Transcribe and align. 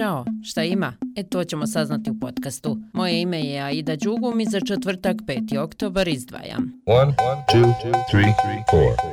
Ćao, 0.00 0.24
šta 0.44 0.62
ima? 0.62 0.92
E 1.16 1.22
to 1.22 1.44
ćemo 1.44 1.66
saznati 1.66 2.10
u 2.10 2.20
podcastu. 2.20 2.78
Moje 2.92 3.20
ime 3.20 3.40
je 3.40 3.62
Aida 3.62 3.96
Đugum 3.96 4.40
i 4.40 4.44
za 4.44 4.60
četvrtak 4.60 5.16
5. 5.16 5.58
oktobar 5.58 6.08
izdvajam. 6.08 6.72
1, 6.86 7.12
2, 7.54 7.72
3, 8.12 8.32
4. 8.72 9.09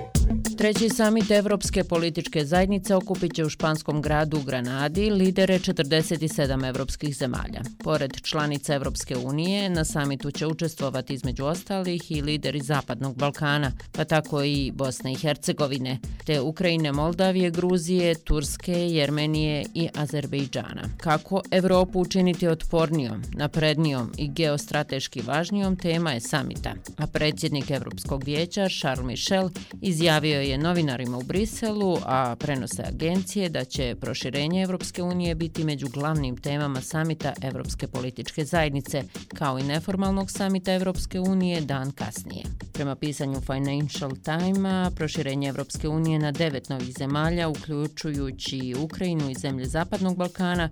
Treći 0.58 0.90
samit 0.90 1.32
Evropske 1.32 1.84
političke 1.84 2.46
zajednice 2.46 2.96
okupit 2.96 3.34
će 3.34 3.46
u 3.46 3.50
španskom 3.50 4.02
gradu 4.02 4.42
Granadi 4.42 5.10
lidere 5.10 5.60
47 5.60 6.70
evropskih 6.70 7.16
zemalja. 7.16 7.62
Pored 7.84 8.22
članica 8.22 8.74
Evropske 8.74 9.18
unije, 9.18 9.70
na 9.70 9.86
samitu 9.86 10.32
će 10.32 10.48
učestvovati 10.48 11.14
između 11.14 11.46
ostalih 11.46 12.12
i 12.12 12.22
lideri 12.22 12.62
Zapadnog 12.62 13.18
Balkana, 13.18 13.72
pa 13.92 14.06
tako 14.06 14.44
i 14.44 14.72
Bosne 14.76 15.12
i 15.12 15.16
Hercegovine, 15.16 16.00
te 16.26 16.42
Ukrajine, 16.42 16.92
Moldavije, 16.92 17.52
Gruzije, 17.52 18.16
Turske, 18.16 18.74
Jermenije 18.74 19.66
i 19.74 19.90
Azerbejdžana. 19.96 20.84
Kako 20.98 21.42
Evropu 21.52 22.00
učiniti 22.00 22.48
otpornijom, 22.48 23.22
naprednijom 23.34 24.12
i 24.18 24.28
geostrateški 24.28 25.22
važnijom 25.22 25.76
tema 25.76 26.12
je 26.12 26.20
samita, 26.20 26.74
a 26.98 27.08
predsjednik 27.08 27.72
Evropskog 27.72 28.24
vijeća 28.24 28.70
Charles 28.70 29.06
Michel 29.06 29.50
izjavio 29.82 30.42
je 30.42 30.47
je 30.50 30.58
novinarima 30.58 31.18
u 31.18 31.24
Briselu, 31.24 31.98
a 32.06 32.36
prenose 32.40 32.84
agencije 32.88 33.50
da 33.50 33.66
će 33.66 33.96
proširenje 34.02 34.64
Evropske 34.64 35.04
unije 35.04 35.36
biti 35.36 35.64
među 35.64 35.88
glavnim 35.88 36.38
temama 36.38 36.82
samita 36.82 37.34
Evropske 37.42 37.88
političke 37.88 38.46
zajednice, 38.46 39.04
kao 39.36 39.60
i 39.60 39.64
neformalnog 39.64 40.32
samita 40.32 40.74
Evropske 40.74 41.20
unije 41.20 41.62
dan 41.62 41.92
kasnije. 41.92 42.44
Prema 42.74 42.96
pisanju 42.96 43.42
Financial 43.42 44.12
Times, 44.12 44.96
proširenje 44.96 45.50
Evropske 45.50 45.88
unije 45.88 46.20
na 46.20 46.32
devet 46.32 46.70
novih 46.70 46.94
zemalja, 46.98 47.50
uključujući 47.50 48.76
Ukrajinu 48.80 49.30
i 49.30 49.36
zemlje 49.36 49.66
Zapadnog 49.66 50.18
Balkana, 50.18 50.70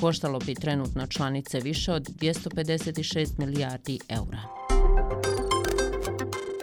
koštalo 0.00 0.38
bi 0.38 0.54
trenutno 0.54 1.06
članice 1.06 1.60
više 1.60 1.92
od 1.92 2.08
256 2.08 3.38
milijardi 3.38 3.98
eura 4.08 4.57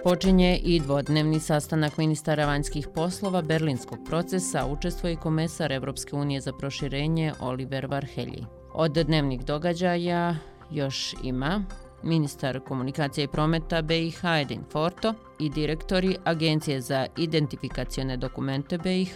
počinje 0.06 0.60
i 0.64 0.80
dvodnevni 0.80 1.40
sastanak 1.40 1.98
ministara 1.98 2.46
vanjskih 2.46 2.88
poslova 2.96 3.42
Berlinskog 3.42 4.00
procesa, 4.06 4.66
učestvuje 4.66 5.14
i 5.14 5.18
komesar 5.18 5.72
Evropske 5.72 6.16
unije 6.16 6.42
za 6.42 6.54
proširenje 6.54 7.34
Oliver 7.40 7.86
Varhelji. 7.86 8.46
Od 8.74 8.92
dnevnih 8.92 9.46
događaja 9.46 10.36
još 10.72 11.16
ima 11.24 11.64
ministar 12.04 12.60
komunikacije 12.60 13.26
i 13.26 13.28
prometa 13.28 13.82
BiH 13.82 14.26
Edin 14.42 14.64
Forto 14.72 15.14
i 15.40 15.50
direktori 15.50 16.16
Agencije 16.24 16.82
za 16.82 17.08
identifikacione 17.18 18.18
dokumente 18.18 18.78
BiH, 18.78 19.16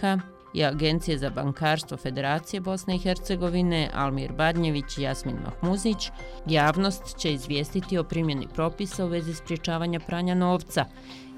i 0.54 0.64
Agencije 0.64 1.18
za 1.18 1.30
bankarstvo 1.30 1.96
Federacije 1.96 2.60
Bosne 2.60 2.96
i 2.96 2.98
Hercegovine 2.98 3.90
Almir 3.94 4.32
Badnjević 4.32 4.98
i 4.98 5.02
Jasmin 5.02 5.36
Mahmuzić, 5.44 6.10
javnost 6.46 7.16
će 7.16 7.32
izvijestiti 7.32 7.98
o 7.98 8.04
primjeni 8.04 8.46
propisa 8.54 9.04
u 9.04 9.08
vezi 9.08 9.34
spriječavanja 9.34 10.00
pranja 10.00 10.34
novca 10.34 10.84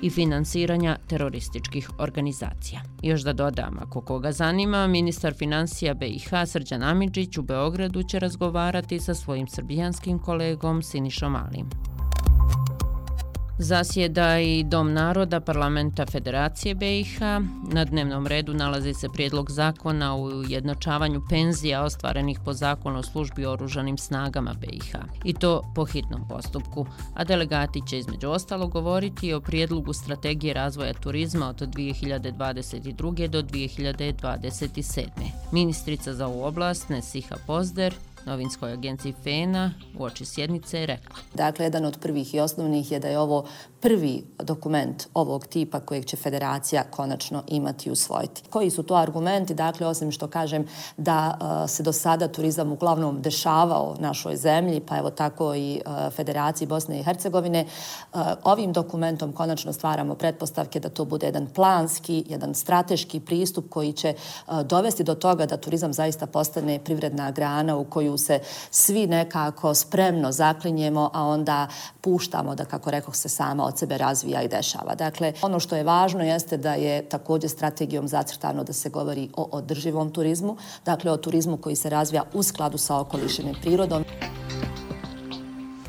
i 0.02 0.10
finansiranja 0.10 0.96
terorističkih 1.08 1.90
organizacija. 1.98 2.80
Još 3.02 3.22
da 3.22 3.32
dodam, 3.32 3.78
ako 3.78 4.00
koga 4.00 4.32
zanima, 4.32 4.86
ministar 4.86 5.34
financija 5.34 5.94
BiH 5.94 6.30
Srđan 6.46 6.82
Amidžić 6.82 7.38
u 7.38 7.42
Beogradu 7.42 8.02
će 8.02 8.18
razgovarati 8.18 9.00
sa 9.00 9.14
svojim 9.14 9.48
srbijanskim 9.48 10.18
kolegom 10.18 10.82
Sinišom 10.82 11.36
Alim. 11.36 11.91
Zasjeda 13.58 14.40
i 14.40 14.64
Dom 14.64 14.92
naroda 14.92 15.40
parlamenta 15.40 16.06
Federacije 16.06 16.74
BiH. 16.74 17.20
Na 17.72 17.84
dnevnom 17.84 18.26
redu 18.26 18.54
nalazi 18.54 18.94
se 18.94 19.08
prijedlog 19.08 19.50
zakona 19.50 20.14
o 20.14 20.20
ujednačavanju 20.20 21.22
penzija 21.28 21.82
ostvarenih 21.82 22.40
po 22.44 22.52
zakonu 22.52 22.98
o 22.98 23.02
službi 23.02 23.46
oružanim 23.46 23.98
snagama 23.98 24.54
BiH. 24.54 24.94
I 25.24 25.34
to 25.34 25.72
po 25.74 25.84
hitnom 25.84 26.28
postupku. 26.28 26.86
A 27.14 27.24
delegati 27.24 27.82
će 27.88 27.98
između 27.98 28.30
ostalo 28.30 28.66
govoriti 28.66 29.32
o 29.32 29.40
prijedlogu 29.40 29.92
strategije 29.92 30.54
razvoja 30.54 30.92
turizma 30.92 31.48
od 31.48 31.60
2022. 31.60 33.28
do 33.28 33.42
2027. 33.42 35.06
Ministrica 35.52 36.14
za 36.14 36.26
ovu 36.26 36.44
oblast 36.44 36.88
Nesiha 36.88 37.36
Pozder 37.46 37.94
novinskoj 38.24 38.72
agenciji 38.72 39.14
FENA 39.24 39.70
u 39.98 40.04
oči 40.04 40.24
sjednice 40.24 40.80
je 40.80 40.86
rekla. 40.86 41.16
Dakle, 41.34 41.64
jedan 41.66 41.84
od 41.84 41.98
prvih 41.98 42.34
i 42.34 42.40
osnovnih 42.40 42.92
je 42.92 42.98
da 42.98 43.08
je 43.08 43.18
ovo 43.18 43.44
prvi 43.80 44.24
dokument 44.38 45.06
ovog 45.14 45.46
tipa 45.46 45.80
kojeg 45.80 46.04
će 46.04 46.16
federacija 46.16 46.84
konačno 46.90 47.42
imati 47.48 47.88
i 47.88 47.92
usvojiti. 47.92 48.42
Koji 48.50 48.70
su 48.70 48.82
to 48.82 48.94
argumenti? 48.94 49.54
Dakle, 49.54 49.86
osim 49.86 50.12
što 50.12 50.28
kažem 50.28 50.66
da 50.96 51.38
e, 51.64 51.68
se 51.68 51.82
do 51.82 51.92
sada 51.92 52.28
turizam 52.28 52.72
uglavnom 52.72 53.22
dešavao 53.22 53.96
našoj 53.98 54.36
zemlji, 54.36 54.80
pa 54.80 54.98
evo 54.98 55.10
tako 55.10 55.54
i 55.54 55.74
e, 55.74 56.10
Federaciji 56.10 56.68
Bosne 56.68 57.00
i 57.00 57.02
Hercegovine, 57.02 57.58
e, 57.60 57.66
ovim 58.44 58.72
dokumentom 58.72 59.32
konačno 59.32 59.72
stvaramo 59.72 60.14
pretpostavke 60.14 60.80
da 60.80 60.88
to 60.88 61.04
bude 61.04 61.26
jedan 61.26 61.46
planski, 61.46 62.24
jedan 62.28 62.54
strateški 62.54 63.20
pristup 63.20 63.68
koji 63.68 63.92
će 63.92 64.14
dovesti 64.64 65.04
do 65.04 65.14
toga 65.14 65.46
da 65.46 65.56
turizam 65.56 65.92
zaista 65.92 66.26
postane 66.26 66.78
privredna 66.84 67.30
grana 67.30 67.76
u 67.76 67.84
koju 67.84 68.11
se 68.18 68.40
svi 68.70 69.06
nekako 69.06 69.74
spremno 69.74 70.32
zaklinjemo, 70.32 71.10
a 71.12 71.22
onda 71.22 71.68
puštamo 72.00 72.54
da, 72.54 72.64
kako 72.64 72.90
rekao 72.90 73.14
se 73.14 73.28
sama, 73.28 73.64
od 73.64 73.78
sebe 73.78 73.98
razvija 73.98 74.42
i 74.42 74.48
dešava. 74.48 74.94
Dakle, 74.94 75.32
ono 75.42 75.60
što 75.60 75.76
je 75.76 75.84
važno 75.84 76.24
jeste 76.24 76.56
da 76.56 76.74
je 76.74 77.08
također 77.08 77.50
strategijom 77.50 78.08
zacrtano 78.08 78.64
da 78.64 78.72
se 78.72 78.90
govori 78.90 79.28
o 79.36 79.48
održivom 79.52 80.10
turizmu, 80.10 80.56
dakle 80.84 81.10
o 81.10 81.16
turizmu 81.16 81.56
koji 81.56 81.76
se 81.76 81.90
razvija 81.90 82.24
u 82.32 82.42
skladu 82.42 82.78
sa 82.78 82.98
okolišem 82.98 83.48
i 83.48 83.60
prirodom. 83.62 84.04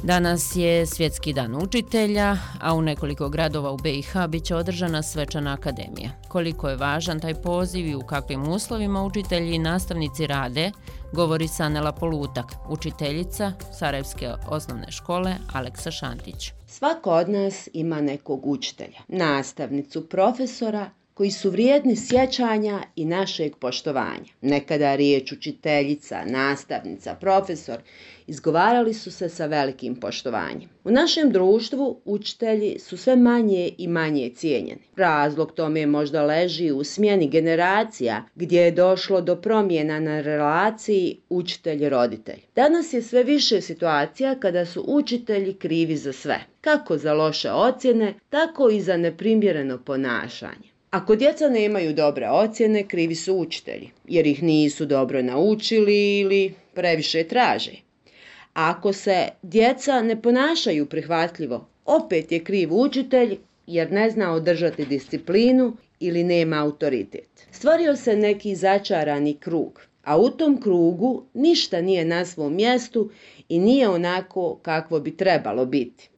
Danas 0.03 0.55
je 0.55 0.85
Svjetski 0.85 1.33
dan 1.33 1.55
učitelja, 1.55 2.37
a 2.61 2.73
u 2.73 2.81
nekoliko 2.81 3.29
gradova 3.29 3.71
u 3.71 3.77
BiH 3.77 4.13
bit 4.29 4.43
će 4.43 4.55
održana 4.55 5.03
svečana 5.03 5.53
akademija. 5.53 6.09
Koliko 6.27 6.69
je 6.69 6.75
važan 6.75 7.19
taj 7.19 7.33
poziv 7.33 7.87
i 7.87 7.95
u 7.95 8.01
kakvim 8.01 8.47
uslovima 8.47 9.03
učitelji 9.03 9.55
i 9.55 9.59
nastavnici 9.59 10.27
rade, 10.27 10.71
govori 11.13 11.47
Sanela 11.47 11.91
Polutak, 11.91 12.45
učiteljica 12.69 13.51
Sarajevske 13.79 14.31
osnovne 14.47 14.91
škole 14.91 15.35
Aleksa 15.53 15.91
Šantić. 15.91 16.51
Svako 16.67 17.11
od 17.11 17.29
nas 17.29 17.69
ima 17.73 18.01
nekog 18.01 18.47
učitelja, 18.47 18.99
nastavnicu, 19.07 20.09
profesora, 20.09 20.89
koji 21.13 21.31
su 21.31 21.49
vrijedni 21.49 21.95
sjećanja 21.95 22.83
i 22.95 23.05
našeg 23.05 23.55
poštovanja. 23.55 24.31
Nekada 24.41 24.95
riječ 24.95 25.31
učiteljica, 25.31 26.25
nastavnica, 26.25 27.15
profesor 27.15 27.77
izgovarali 28.27 28.93
su 28.93 29.11
se 29.11 29.29
sa 29.29 29.45
velikim 29.45 29.95
poštovanjem. 29.95 30.69
U 30.83 30.91
našem 30.91 31.31
društvu 31.31 32.01
učitelji 32.05 32.79
su 32.79 32.97
sve 32.97 33.15
manje 33.15 33.69
i 33.77 33.87
manje 33.87 34.31
cijenjeni. 34.35 34.81
Razlog 34.95 35.51
tome 35.51 35.85
možda 35.85 36.23
leži 36.23 36.71
u 36.71 36.83
smjeni 36.83 37.29
generacija 37.29 38.23
gdje 38.35 38.61
je 38.61 38.71
došlo 38.71 39.21
do 39.21 39.35
promjena 39.35 39.99
na 39.99 40.21
relaciji 40.21 41.17
učitelj-roditelj. 41.29 42.39
Danas 42.55 42.93
je 42.93 43.01
sve 43.01 43.23
više 43.23 43.61
situacija 43.61 44.35
kada 44.39 44.65
su 44.65 44.83
učitelji 44.87 45.53
krivi 45.53 45.97
za 45.97 46.13
sve. 46.13 46.39
Kako 46.61 46.97
za 46.97 47.13
loše 47.13 47.51
ocjene, 47.51 48.13
tako 48.29 48.69
i 48.69 48.81
za 48.81 48.97
neprimjereno 48.97 49.77
ponašanje. 49.77 50.72
Ako 50.93 51.15
djeca 51.15 51.49
nemaju 51.49 51.93
dobre 51.93 52.29
ocjene, 52.29 52.87
krivi 52.87 53.15
su 53.15 53.35
učitelji, 53.35 53.89
jer 54.07 54.27
ih 54.27 54.43
nisu 54.43 54.85
dobro 54.85 55.21
naučili 55.21 56.19
ili 56.19 56.53
previše 56.73 57.23
traže. 57.23 57.71
Ako 58.53 58.93
se 58.93 59.27
djeca 59.41 60.01
ne 60.01 60.21
ponašaju 60.21 60.85
prihvatljivo, 60.85 61.67
opet 61.85 62.31
je 62.31 62.43
kriv 62.43 62.73
učitelj 62.73 63.37
jer 63.67 63.91
ne 63.91 64.09
zna 64.09 64.33
održati 64.33 64.85
disciplinu 64.85 65.77
ili 65.99 66.23
nema 66.23 66.61
autoritet. 66.61 67.47
Stvorio 67.51 67.95
se 67.95 68.15
neki 68.15 68.55
začarani 68.55 69.37
krug, 69.39 69.81
a 70.03 70.17
u 70.17 70.29
tom 70.29 70.61
krugu 70.61 71.23
ništa 71.33 71.81
nije 71.81 72.05
na 72.05 72.25
svom 72.25 72.55
mjestu 72.55 73.09
i 73.49 73.59
nije 73.59 73.89
onako 73.89 74.59
kakvo 74.61 74.99
bi 74.99 75.17
trebalo 75.17 75.65
biti. 75.65 76.09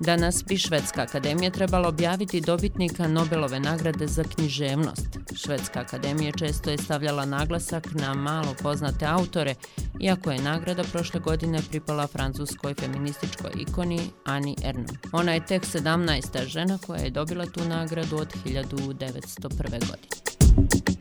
Danas 0.00 0.44
bi 0.44 0.56
Švedska 0.56 1.02
akademija 1.02 1.50
trebala 1.50 1.88
objaviti 1.88 2.40
dobitnika 2.40 3.08
Nobelove 3.08 3.60
nagrade 3.60 4.06
za 4.06 4.24
književnost. 4.24 5.18
Švedska 5.34 5.80
akademija 5.80 6.32
često 6.32 6.70
je 6.70 6.78
stavljala 6.78 7.24
naglasak 7.24 7.86
na 7.94 8.14
malo 8.14 8.54
poznate 8.62 9.06
autore, 9.06 9.54
iako 10.00 10.30
je 10.30 10.42
nagrada 10.42 10.82
prošle 10.92 11.20
godine 11.20 11.58
pripala 11.70 12.06
francuskoj 12.06 12.74
feminističkoj 12.74 13.50
ikoni 13.58 14.00
Ani 14.24 14.56
Erno. 14.64 14.86
Ona 15.12 15.32
je 15.32 15.46
tek 15.46 15.62
17. 15.62 16.46
žena 16.46 16.78
koja 16.86 17.00
je 17.00 17.10
dobila 17.10 17.46
tu 17.46 17.64
nagradu 17.64 18.16
od 18.16 18.34
1901. 18.44 19.70
godine. 19.70 20.97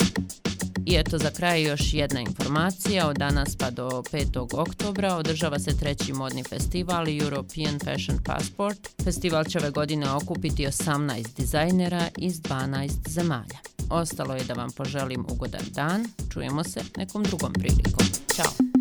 I 0.87 0.95
eto 0.95 1.17
za 1.17 1.29
kraj 1.31 1.63
još 1.63 1.93
jedna 1.93 2.19
informacija. 2.19 3.07
Od 3.07 3.17
danas 3.17 3.55
pa 3.55 3.71
do 3.71 3.89
5. 4.11 4.59
oktobra 4.59 5.15
održava 5.15 5.59
se 5.59 5.77
treći 5.77 6.13
modni 6.13 6.43
festival 6.43 7.05
European 7.21 7.79
Fashion 7.79 8.19
Passport. 8.25 8.89
Festival 9.03 9.43
će 9.43 9.59
ove 9.59 9.71
godine 9.71 10.11
okupiti 10.11 10.65
18 10.65 11.35
dizajnera 11.37 12.07
iz 12.17 12.41
12 12.41 12.91
zemalja. 13.09 13.57
ostalo 13.89 14.35
je 14.35 14.43
da 14.43 14.53
vam 14.53 14.71
poželim 14.71 15.25
ugodan 15.29 15.65
dan. 15.71 16.05
Čujemo 16.33 16.63
se 16.63 16.79
nekom 16.97 17.23
drugom 17.23 17.53
prilikom. 17.53 18.05
Ćao! 18.35 18.76